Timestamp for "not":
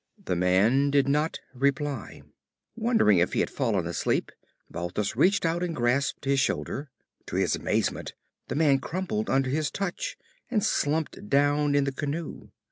1.07-1.39